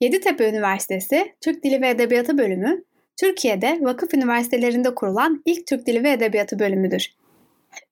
Yeditepe 0.00 0.48
Üniversitesi 0.48 1.34
Türk 1.40 1.64
Dili 1.64 1.80
ve 1.80 1.88
Edebiyatı 1.88 2.38
bölümü, 2.38 2.84
Türkiye'de 3.16 3.78
vakıf 3.80 4.14
üniversitelerinde 4.14 4.94
kurulan 4.94 5.42
ilk 5.44 5.66
Türk 5.66 5.86
Dili 5.86 6.02
ve 6.02 6.10
Edebiyatı 6.10 6.58
bölümüdür. 6.58 7.14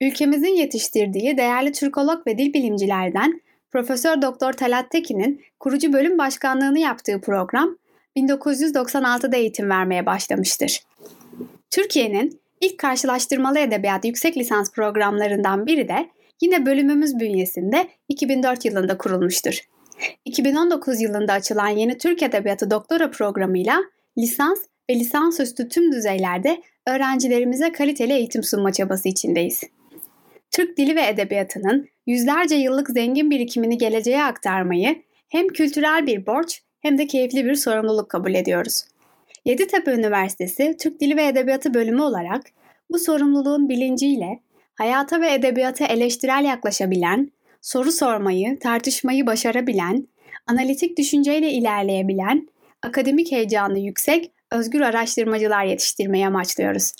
Ülkemizin 0.01 0.57
yetiştirdiği 0.57 1.37
değerli 1.37 1.73
Türkolog 1.73 2.27
ve 2.27 2.39
dil 2.39 2.55
bilimcilerden 2.55 3.41
Profesör 3.73 4.23
Doktor 4.23 4.53
Talat 4.53 4.91
Tekin'in 4.91 5.43
kurucu 5.61 5.93
bölüm 5.93 6.19
başkanlığını 6.19 6.79
yaptığı 6.79 7.21
program 7.21 7.77
1996'da 8.17 9.37
eğitim 9.37 9.71
vermeye 9.71 10.07
başlamıştır. 10.07 10.81
Türkiye'nin 11.71 12.41
ilk 12.61 12.79
karşılaştırmalı 12.79 13.59
edebiyat 13.59 14.05
yüksek 14.05 14.37
lisans 14.37 14.73
programlarından 14.73 15.67
biri 15.67 15.89
de 15.89 16.11
yine 16.43 16.67
bölümümüz 16.67 17.21
bünyesinde 17.21 17.89
2004 18.09 18.65
yılında 18.65 18.99
kurulmuştur. 18.99 19.61
2019 20.25 21.01
yılında 21.01 21.33
açılan 21.33 21.69
yeni 21.69 21.99
Türk 21.99 22.23
Edebiyatı 22.23 22.71
doktora 22.71 23.11
programıyla 23.11 23.81
lisans 24.19 24.59
ve 24.91 24.95
lisansüstü 24.95 25.69
tüm 25.69 25.93
düzeylerde 25.93 26.63
öğrencilerimize 26.87 27.73
kaliteli 27.73 28.13
eğitim 28.13 28.43
sunma 28.43 28.73
çabası 28.73 29.09
içindeyiz. 29.09 29.63
Türk 30.51 30.77
dili 30.77 30.97
ve 30.97 31.07
edebiyatının 31.07 31.89
yüzlerce 32.07 32.55
yıllık 32.55 32.91
zengin 32.91 33.31
birikimini 33.31 33.79
geleceğe 33.79 34.25
aktarmayı 34.25 35.03
hem 35.29 35.49
kültürel 35.49 36.07
bir 36.07 36.27
borç 36.27 36.63
hem 36.81 36.99
de 36.99 37.07
keyifli 37.07 37.45
bir 37.45 37.55
sorumluluk 37.55 38.09
kabul 38.09 38.35
ediyoruz. 38.35 38.85
Yeditepe 39.45 39.93
Üniversitesi 39.93 40.77
Türk 40.81 41.01
Dili 41.01 41.17
ve 41.17 41.27
Edebiyatı 41.27 41.75
bölümü 41.75 42.03
olarak 42.03 42.43
bu 42.91 42.99
sorumluluğun 42.99 43.69
bilinciyle 43.69 44.41
hayata 44.75 45.21
ve 45.21 45.35
edebiyata 45.35 45.87
eleştirel 45.87 46.45
yaklaşabilen, 46.45 47.31
soru 47.65 47.93
sormayı, 47.93 48.59
tartışmayı 48.59 49.27
başarabilen, 49.27 50.09
analitik 50.47 50.99
düşünceyle 50.99 51.51
ilerleyebilen, 51.51 52.49
akademik 52.83 53.33
heyecanı 53.33 53.79
yüksek, 53.79 54.33
özgür 54.53 54.81
araştırmacılar 54.81 55.65
yetiştirmeyi 55.65 56.27
amaçlıyoruz. 56.27 56.93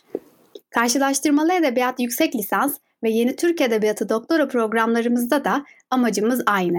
Karşılaştırmalı 0.71 1.53
edebiyat 1.53 2.01
yüksek 2.01 2.35
lisans 2.35 2.79
ve 3.03 3.11
yeni 3.11 3.37
Türk 3.37 3.61
Edebiyatı 3.61 4.09
doktora 4.09 4.49
programlarımızda 4.49 5.45
da 5.45 5.65
amacımız 5.91 6.43
aynı. 6.47 6.79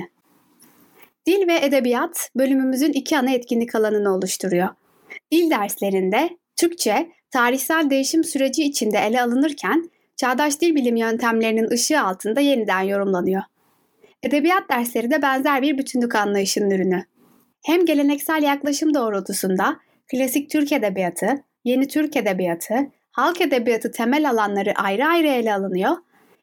Dil 1.26 1.48
ve 1.48 1.66
edebiyat 1.66 2.30
bölümümüzün 2.38 2.94
iki 2.94 3.18
ana 3.18 3.32
etkinlik 3.32 3.76
alanını 3.76 4.16
oluşturuyor. 4.16 4.70
Dil 5.32 5.50
derslerinde 5.50 6.30
Türkçe, 6.56 7.12
tarihsel 7.32 7.90
değişim 7.90 8.24
süreci 8.24 8.64
içinde 8.64 8.98
ele 8.98 9.22
alınırken 9.22 9.90
çağdaş 10.16 10.62
dil 10.62 10.76
bilim 10.76 10.96
yöntemlerinin 10.96 11.72
ışığı 11.72 12.02
altında 12.02 12.42
yeniden 12.42 12.82
yorumlanıyor. 12.82 13.42
Edebiyat 14.26 14.70
dersleri 14.70 15.12
de 15.12 15.22
benzer 15.22 15.62
bir 15.62 15.78
bütünlük 15.78 16.16
anlayışının 16.16 16.72
ürünü. 16.72 17.04
Hem 17.66 17.86
geleneksel 17.86 18.44
yaklaşım 18.44 18.94
doğrultusunda 18.94 19.80
klasik 20.12 20.50
Türk 20.50 20.72
edebiyatı, 20.72 21.44
yeni 21.64 21.88
Türk 21.88 22.18
edebiyatı, 22.18 22.76
halk 23.12 23.42
edebiyatı 23.42 23.92
temel 23.92 24.30
alanları 24.30 24.74
ayrı 24.76 25.06
ayrı 25.06 25.28
ele 25.28 25.54
alınıyor, 25.54 25.98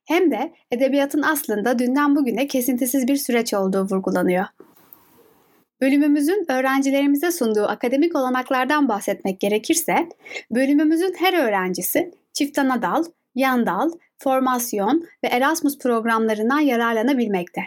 hem 0.05 0.31
de 0.31 0.53
edebiyatın 0.71 1.23
aslında 1.23 1.79
dünden 1.79 2.17
bugüne 2.17 2.47
kesintisiz 2.47 3.09
bir 3.09 3.17
süreç 3.17 3.55
olduğu 3.55 3.83
vurgulanıyor. 3.91 4.45
Bölümümüzün 5.81 6.47
öğrencilerimize 6.49 7.31
sunduğu 7.31 7.65
akademik 7.65 8.17
olanaklardan 8.17 8.89
bahsetmek 8.89 9.41
gerekirse, 9.41 10.09
bölümümüzün 10.51 11.15
her 11.19 11.45
öğrencisi 11.45 12.11
çift 12.33 12.59
ana 12.59 12.83
dal, 12.83 13.05
yan 13.35 13.67
dal, 13.67 13.91
formasyon 14.23 15.07
ve 15.25 15.29
Erasmus 15.29 15.79
programlarından 15.79 16.61
yararlanabilmekte. 16.61 17.61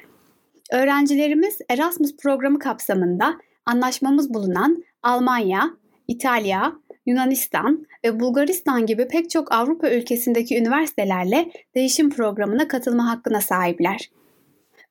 Öğrencilerimiz 0.72 1.58
Erasmus 1.70 2.18
programı 2.18 2.60
kapsamında 2.60 3.38
anlaşmamız 3.66 4.34
bulunan 4.34 4.84
Almanya, 5.04 5.70
İtalya, 6.08 6.74
Yunanistan 7.06 7.86
ve 8.06 8.20
Bulgaristan 8.20 8.86
gibi 8.86 9.08
pek 9.08 9.30
çok 9.30 9.52
Avrupa 9.52 9.90
ülkesindeki 9.90 10.58
üniversitelerle 10.58 11.52
değişim 11.76 12.10
programına 12.10 12.68
katılma 12.68 13.10
hakkına 13.10 13.42
sahipler. 13.42 14.10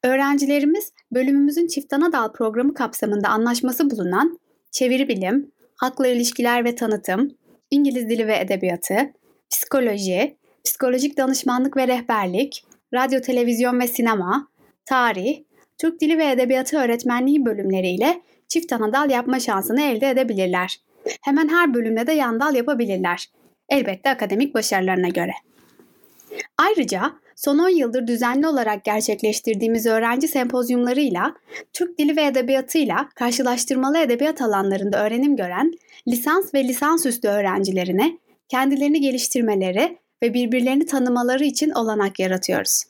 Öğrencilerimiz 0.05 0.93
bölümümüzün 1.13 1.67
çift 1.67 1.93
ana 1.93 2.13
dal 2.13 2.33
programı 2.33 2.75
kapsamında 2.75 3.29
anlaşması 3.29 3.91
bulunan 3.91 4.39
çeviri 4.71 5.09
bilim, 5.09 5.53
halkla 5.77 6.07
ilişkiler 6.07 6.65
ve 6.65 6.75
tanıtım, 6.75 7.35
İngiliz 7.71 8.09
dili 8.09 8.27
ve 8.27 8.39
edebiyatı, 8.39 9.13
psikoloji, 9.51 10.37
psikolojik 10.65 11.17
danışmanlık 11.17 11.77
ve 11.77 11.89
rehberlik, 11.89 12.65
radyo, 12.95 13.21
televizyon 13.21 13.81
ve 13.81 13.89
sinema, 13.89 14.49
tarih, 14.85 15.43
Türk 15.79 16.01
dili 16.01 16.19
ve 16.19 16.31
edebiyatı 16.31 16.79
öğretmenliği 16.79 17.45
bölümleriyle 17.45 18.21
çift 18.49 18.73
ana 18.73 18.93
dal 18.93 19.11
yapma 19.11 19.41
şansını 19.41 19.83
elde 19.83 20.11
edebilirler. 20.11 20.81
Hemen 21.21 21.49
her 21.49 21.75
bölümde 21.75 22.07
de 22.07 22.13
yan 22.13 22.41
dal 22.41 22.55
yapabilirler. 22.55 23.31
Elbette 23.69 24.11
akademik 24.11 24.55
başarılarına 24.55 25.09
göre. 25.09 25.33
Ayrıca 26.59 27.13
son 27.37 27.59
10 27.59 27.69
yıldır 27.69 28.07
düzenli 28.07 28.47
olarak 28.47 28.85
gerçekleştirdiğimiz 28.85 29.87
öğrenci 29.87 30.29
sempozyumlarıyla 30.29 31.35
Türk 31.73 31.99
Dili 31.99 32.17
ve 32.17 32.25
Edebiyatı'yla 32.25 33.09
karşılaştırmalı 33.15 33.99
edebiyat 33.99 34.43
alanlarında 34.43 35.07
öğrenim 35.07 35.37
gören 35.37 35.73
lisans 36.09 36.55
ve 36.55 36.65
lisansüstü 36.65 37.29
öğrencilerine 37.29 38.19
kendilerini 38.49 39.01
geliştirmeleri 39.01 39.99
ve 40.25 40.35
birbirlerini 40.35 40.87
tanımaları 40.87 41.45
için 41.45 41.71
olanak 41.71 42.19
yaratıyoruz. 42.21 42.85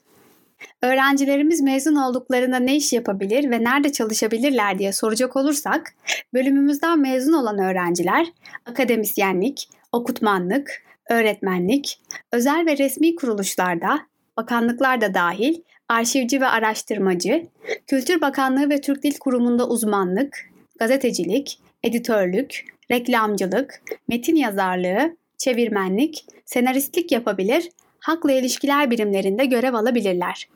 Öğrencilerimiz 0.83 1.61
mezun 1.61 1.95
olduklarında 1.97 2.57
ne 2.57 2.77
iş 2.77 2.93
yapabilir 2.93 3.51
ve 3.51 3.65
nerede 3.65 3.93
çalışabilirler 3.93 4.79
diye 4.79 4.93
soracak 4.93 5.37
olursak, 5.37 5.95
bölümümüzden 6.35 7.01
mezun 7.01 7.33
olan 7.33 7.59
öğrenciler 7.59 8.27
akademisyenlik, 8.67 9.69
okutmanlık, 9.93 10.83
öğretmenlik, 11.11 12.01
özel 12.33 12.67
ve 12.67 12.79
resmi 12.79 13.17
kuruluşlarda, 13.17 14.01
bakanlıklar 14.37 15.01
da 15.01 15.15
dahil, 15.15 15.63
arşivci 15.89 16.41
ve 16.41 16.47
araştırmacı, 16.47 17.47
Kültür 17.87 18.21
Bakanlığı 18.21 18.71
ve 18.71 18.81
Türk 18.81 19.03
Dil 19.03 19.19
Kurumu'nda 19.19 19.69
uzmanlık, 19.69 20.51
gazetecilik, 20.79 21.61
editörlük, 21.83 22.65
reklamcılık, 22.91 23.83
metin 24.09 24.37
yazarlığı, 24.37 25.17
çevirmenlik, 25.45 26.27
senaristlik 26.45 27.13
yapabilir, 27.13 27.69
hakla 27.99 28.33
ilişkiler 28.33 28.91
birimlerinde 28.91 29.45
görev 29.45 29.75
alabilirler. 29.75 30.49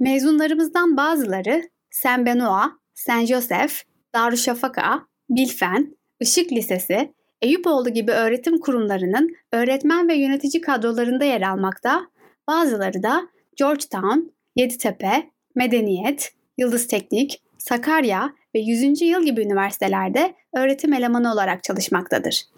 Mezunlarımızdan 0.00 0.96
bazıları 0.96 1.62
Saint 1.90 2.26
Benoît, 2.26 2.70
Saint 2.94 3.28
Joseph, 3.28 3.72
Darüşşafaka, 4.14 5.06
Bilfen, 5.30 5.96
Işık 6.20 6.52
Lisesi, 6.52 7.12
Eyüpoğlu 7.42 7.90
gibi 7.90 8.12
öğretim 8.12 8.60
kurumlarının 8.60 9.36
öğretmen 9.52 10.08
ve 10.08 10.14
yönetici 10.14 10.60
kadrolarında 10.60 11.24
yer 11.24 11.42
almakta, 11.42 12.06
bazıları 12.48 13.02
da 13.02 13.28
Georgetown, 13.56 14.18
Yeditepe, 14.56 15.30
Medeniyet, 15.54 16.32
Yıldız 16.58 16.86
Teknik, 16.86 17.42
Sakarya 17.58 18.32
ve 18.54 18.58
100. 18.60 19.02
yıl 19.02 19.24
gibi 19.24 19.42
üniversitelerde 19.42 20.34
öğretim 20.54 20.92
elemanı 20.92 21.32
olarak 21.32 21.64
çalışmaktadır. 21.64 22.55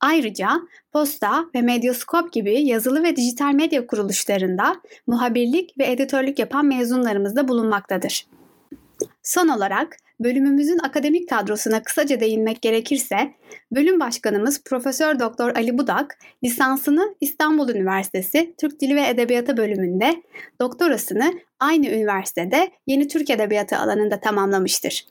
Ayrıca 0.00 0.48
Posta 0.92 1.44
ve 1.54 1.62
Medyaskop 1.62 2.32
gibi 2.32 2.62
yazılı 2.62 3.02
ve 3.02 3.16
dijital 3.16 3.52
medya 3.52 3.86
kuruluşlarında 3.86 4.76
muhabirlik 5.06 5.78
ve 5.78 5.86
editörlük 5.86 6.38
yapan 6.38 6.66
mezunlarımız 6.66 7.36
da 7.36 7.48
bulunmaktadır. 7.48 8.26
Son 9.22 9.48
olarak 9.48 9.96
bölümümüzün 10.20 10.78
akademik 10.78 11.28
kadrosuna 11.28 11.82
kısaca 11.82 12.20
değinmek 12.20 12.62
gerekirse, 12.62 13.16
bölüm 13.72 14.00
başkanımız 14.00 14.62
Profesör 14.64 15.18
Doktor 15.18 15.56
Ali 15.56 15.78
Budak 15.78 16.18
lisansını 16.44 17.14
İstanbul 17.20 17.68
Üniversitesi 17.68 18.54
Türk 18.60 18.80
Dili 18.80 18.96
ve 18.96 19.08
Edebiyatı 19.08 19.56
bölümünde, 19.56 20.22
doktorasını 20.60 21.32
aynı 21.60 21.86
üniversitede 21.86 22.70
Yeni 22.86 23.08
Türk 23.08 23.30
Edebiyatı 23.30 23.76
alanında 23.76 24.20
tamamlamıştır. 24.20 25.06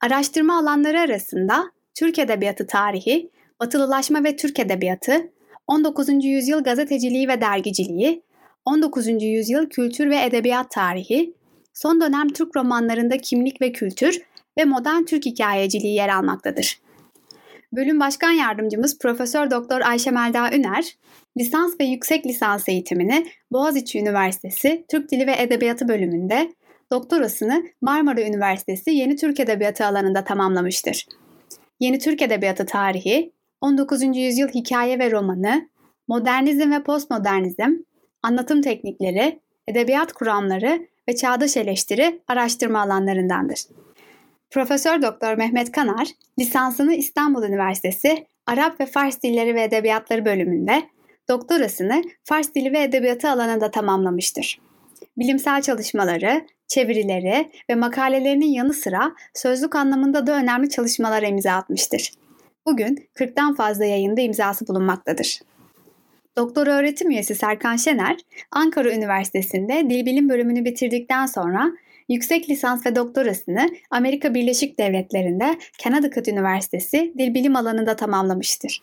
Araştırma 0.00 0.58
alanları 0.58 1.00
arasında 1.00 1.64
Türk 1.94 2.18
Edebiyatı 2.18 2.66
tarihi, 2.66 3.30
Batılılaşma 3.62 4.24
ve 4.24 4.36
Türk 4.36 4.58
Edebiyatı, 4.58 5.30
19. 5.66 6.24
yüzyıl 6.24 6.62
gazeteciliği 6.62 7.28
ve 7.28 7.40
dergiciliği, 7.40 8.22
19. 8.64 9.06
yüzyıl 9.22 9.66
kültür 9.66 10.10
ve 10.10 10.22
edebiyat 10.22 10.70
tarihi, 10.70 11.34
son 11.74 12.00
dönem 12.00 12.28
Türk 12.28 12.56
romanlarında 12.56 13.18
kimlik 13.18 13.60
ve 13.60 13.72
kültür 13.72 14.22
ve 14.58 14.64
modern 14.64 15.04
Türk 15.04 15.26
hikayeciliği 15.26 15.94
yer 15.94 16.08
almaktadır. 16.08 16.80
Bölüm 17.72 18.00
Başkan 18.00 18.30
Yardımcımız 18.30 18.98
Profesör 18.98 19.50
Doktor 19.50 19.80
Ayşe 19.80 20.10
Melda 20.10 20.50
Üner, 20.52 20.96
lisans 21.38 21.80
ve 21.80 21.84
yüksek 21.84 22.26
lisans 22.26 22.68
eğitimini 22.68 23.26
Boğaziçi 23.52 23.98
Üniversitesi 23.98 24.84
Türk 24.90 25.10
Dili 25.10 25.26
ve 25.26 25.34
Edebiyatı 25.38 25.88
bölümünde, 25.88 26.52
doktorasını 26.92 27.64
Marmara 27.80 28.22
Üniversitesi 28.22 28.90
Yeni 28.90 29.16
Türk 29.16 29.40
Edebiyatı 29.40 29.86
alanında 29.86 30.24
tamamlamıştır. 30.24 31.06
Yeni 31.80 31.98
Türk 31.98 32.22
Edebiyatı 32.22 32.66
tarihi, 32.66 33.32
19. 33.62 34.16
yüzyıl 34.16 34.48
hikaye 34.48 34.98
ve 34.98 35.10
romanı, 35.10 35.68
modernizm 36.08 36.72
ve 36.72 36.82
postmodernizm, 36.82 37.76
anlatım 38.22 38.62
teknikleri, 38.62 39.40
edebiyat 39.68 40.12
kuramları 40.12 40.86
ve 41.08 41.16
çağdaş 41.16 41.56
eleştiri 41.56 42.20
araştırma 42.28 42.80
alanlarındandır. 42.80 43.60
Profesör 44.50 45.02
Doktor 45.02 45.34
Mehmet 45.36 45.72
Kanar 45.72 46.08
lisansını 46.38 46.94
İstanbul 46.94 47.42
Üniversitesi 47.42 48.26
Arap 48.46 48.80
ve 48.80 48.86
Fars 48.86 49.22
Dilleri 49.22 49.54
ve 49.54 49.62
Edebiyatları 49.62 50.24
bölümünde, 50.24 50.82
doktorasını 51.28 52.02
Fars 52.24 52.54
Dili 52.54 52.72
ve 52.72 52.82
Edebiyatı 52.82 53.30
alanında 53.30 53.70
tamamlamıştır. 53.70 54.60
Bilimsel 55.18 55.62
çalışmaları, 55.62 56.46
çevirileri 56.68 57.50
ve 57.70 57.74
makalelerinin 57.74 58.52
yanı 58.52 58.72
sıra 58.72 59.12
sözlük 59.34 59.76
anlamında 59.76 60.26
da 60.26 60.32
önemli 60.32 60.70
çalışmalara 60.70 61.26
imza 61.26 61.52
atmıştır. 61.52 62.21
Bugün 62.66 63.08
40'tan 63.14 63.54
fazla 63.54 63.84
yayında 63.84 64.20
imzası 64.20 64.66
bulunmaktadır. 64.68 65.40
Doktor 66.36 66.66
öğretim 66.66 67.10
üyesi 67.10 67.34
Serkan 67.34 67.76
Şener, 67.76 68.16
Ankara 68.50 68.92
Üniversitesi'nde 68.92 69.90
dil 69.90 70.06
bilim 70.06 70.28
bölümünü 70.28 70.64
bitirdikten 70.64 71.26
sonra 71.26 71.72
yüksek 72.08 72.50
lisans 72.50 72.86
ve 72.86 72.96
doktorasını 72.96 73.70
Amerika 73.90 74.34
Birleşik 74.34 74.78
Devletleri'nde 74.78 75.58
Connecticut 75.82 76.28
Üniversitesi 76.28 77.14
dil 77.18 77.34
bilim 77.34 77.56
alanında 77.56 77.96
tamamlamıştır. 77.96 78.82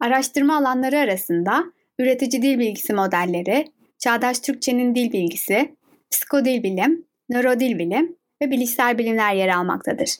Araştırma 0.00 0.56
alanları 0.56 0.98
arasında 0.98 1.64
üretici 1.98 2.42
dil 2.42 2.58
bilgisi 2.58 2.92
modelleri, 2.92 3.64
çağdaş 3.98 4.38
Türkçenin 4.38 4.94
dil 4.94 5.12
bilgisi, 5.12 5.74
psikodil 6.10 6.62
bilim, 6.62 7.04
nörodil 7.28 7.78
bilim 7.78 8.16
ve 8.42 8.50
bilişsel 8.50 8.98
bilimler 8.98 9.34
yer 9.34 9.48
almaktadır. 9.48 10.10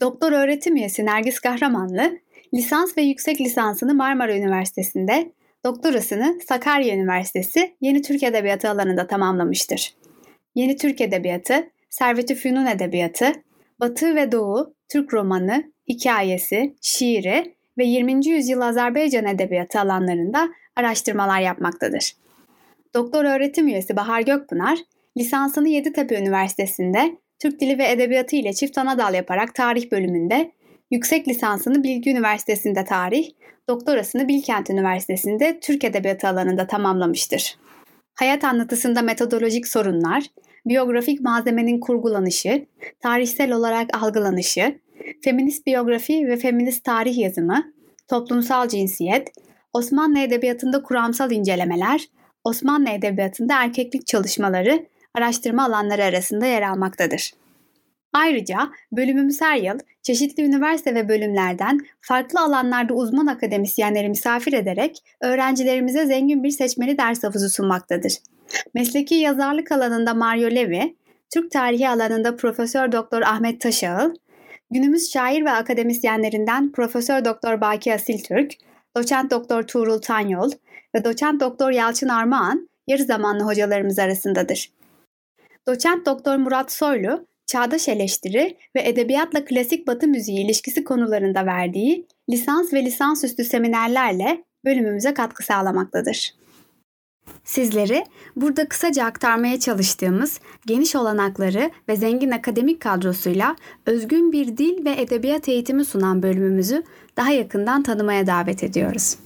Doktor 0.00 0.32
öğretim 0.32 0.76
üyesi 0.76 1.06
Nergis 1.06 1.40
Kahramanlı, 1.40 2.18
lisans 2.54 2.98
ve 2.98 3.02
yüksek 3.02 3.40
lisansını 3.40 3.94
Marmara 3.94 4.36
Üniversitesi'nde, 4.36 5.32
doktorasını 5.64 6.38
Sakarya 6.48 6.94
Üniversitesi 6.94 7.74
Yeni 7.80 8.02
Türk 8.02 8.22
Edebiyatı 8.22 8.70
alanında 8.70 9.06
tamamlamıştır. 9.06 9.94
Yeni 10.54 10.76
Türk 10.76 11.00
Edebiyatı, 11.00 11.70
Servet-i 11.90 12.48
Edebiyatı, 12.74 13.32
Batı 13.80 14.14
ve 14.14 14.32
Doğu, 14.32 14.74
Türk 14.88 15.14
romanı, 15.14 15.72
hikayesi, 15.88 16.74
şiiri 16.80 17.54
ve 17.78 17.84
20. 17.84 18.26
yüzyıl 18.28 18.60
Azerbaycan 18.60 19.26
edebiyatı 19.26 19.80
alanlarında 19.80 20.48
araştırmalar 20.76 21.40
yapmaktadır. 21.40 22.12
Doktor 22.94 23.24
öğretim 23.24 23.68
üyesi 23.68 23.96
Bahar 23.96 24.20
Gökpınar, 24.20 24.78
lisansını 25.18 25.68
Yeditepe 25.68 26.18
Üniversitesi'nde 26.18 27.16
Türk 27.38 27.60
Dili 27.60 27.78
ve 27.78 27.90
Edebiyatı 27.90 28.36
ile 28.36 28.52
çift 28.52 28.78
ana 28.78 28.98
dal 28.98 29.14
yaparak 29.14 29.54
tarih 29.54 29.92
bölümünde, 29.92 30.52
yüksek 30.90 31.28
lisansını 31.28 31.82
Bilgi 31.82 32.10
Üniversitesi'nde 32.10 32.84
tarih, 32.84 33.30
doktorasını 33.68 34.28
Bilkent 34.28 34.70
Üniversitesi'nde 34.70 35.60
Türk 35.60 35.84
Edebiyatı 35.84 36.28
alanında 36.28 36.66
tamamlamıştır. 36.66 37.56
Hayat 38.14 38.44
anlatısında 38.44 39.02
metodolojik 39.02 39.66
sorunlar, 39.68 40.24
biyografik 40.66 41.20
malzemenin 41.20 41.80
kurgulanışı, 41.80 42.66
tarihsel 43.00 43.52
olarak 43.52 44.02
algılanışı, 44.02 44.78
feminist 45.24 45.66
biyografi 45.66 46.28
ve 46.28 46.36
feminist 46.36 46.84
tarih 46.84 47.18
yazımı, 47.18 47.72
toplumsal 48.08 48.68
cinsiyet, 48.68 49.28
Osmanlı 49.72 50.18
Edebiyatı'nda 50.18 50.82
kuramsal 50.82 51.30
incelemeler, 51.30 52.08
Osmanlı 52.44 52.90
Edebiyatı'nda 52.90 53.62
erkeklik 53.62 54.06
çalışmaları 54.06 54.86
araştırma 55.14 55.64
alanları 55.64 56.04
arasında 56.04 56.46
yer 56.46 56.62
almaktadır. 56.62 57.32
Ayrıca 58.12 58.58
bölümümüz 58.92 59.40
her 59.40 59.56
yıl 59.56 59.78
çeşitli 60.02 60.42
üniversite 60.42 60.94
ve 60.94 61.08
bölümlerden 61.08 61.80
farklı 62.00 62.40
alanlarda 62.40 62.94
uzman 62.94 63.26
akademisyenleri 63.26 64.08
misafir 64.08 64.52
ederek 64.52 64.98
öğrencilerimize 65.20 66.06
zengin 66.06 66.42
bir 66.42 66.50
seçmeli 66.50 66.98
ders 66.98 67.24
havuzu 67.24 67.48
sunmaktadır. 67.48 68.12
Mesleki 68.74 69.14
yazarlık 69.14 69.72
alanında 69.72 70.14
Mario 70.14 70.50
Levi, 70.50 70.96
Türk 71.30 71.50
tarihi 71.50 71.88
alanında 71.88 72.36
Profesör 72.36 72.92
Doktor 72.92 73.22
Ahmet 73.22 73.60
Taşağıl, 73.60 74.14
günümüz 74.70 75.12
şair 75.12 75.44
ve 75.44 75.50
akademisyenlerinden 75.50 76.72
Profesör 76.72 77.24
Doktor 77.24 77.60
Baki 77.60 77.94
Asiltürk, 77.94 78.52
Doçent 78.96 79.30
Doktor 79.30 79.62
Tuğrul 79.62 80.00
Tanyol 80.00 80.50
ve 80.94 81.04
Doçent 81.04 81.40
Doktor 81.40 81.70
Yalçın 81.70 82.08
Armağan 82.08 82.68
yarı 82.86 83.04
zamanlı 83.04 83.44
hocalarımız 83.44 83.98
arasındadır. 83.98 84.70
Doçent 85.68 86.06
Doktor 86.06 86.36
Murat 86.36 86.72
Soylu, 86.72 87.26
çağdaş 87.46 87.88
eleştiri 87.88 88.56
ve 88.76 88.88
edebiyatla 88.88 89.44
klasik 89.44 89.86
batı 89.86 90.08
müziği 90.08 90.44
ilişkisi 90.44 90.84
konularında 90.84 91.46
verdiği 91.46 92.06
lisans 92.30 92.72
ve 92.72 92.84
lisansüstü 92.84 93.44
seminerlerle 93.44 94.44
bölümümüze 94.64 95.14
katkı 95.14 95.42
sağlamaktadır. 95.42 96.34
Sizleri 97.44 98.04
burada 98.36 98.68
kısaca 98.68 99.04
aktarmaya 99.04 99.60
çalıştığımız 99.60 100.40
geniş 100.66 100.96
olanakları 100.96 101.70
ve 101.88 101.96
zengin 101.96 102.30
akademik 102.30 102.80
kadrosuyla 102.80 103.56
özgün 103.86 104.32
bir 104.32 104.56
dil 104.56 104.84
ve 104.84 105.00
edebiyat 105.00 105.48
eğitimi 105.48 105.84
sunan 105.84 106.22
bölümümüzü 106.22 106.82
daha 107.16 107.30
yakından 107.30 107.82
tanımaya 107.82 108.26
davet 108.26 108.62
ediyoruz. 108.62 109.16